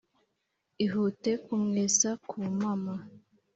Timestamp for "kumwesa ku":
1.45-2.37